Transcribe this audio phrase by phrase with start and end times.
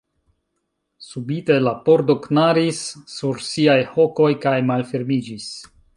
[1.07, 2.81] Subite la pordo knaris
[3.17, 5.47] sur siaj hokoj kaj malfermiĝis.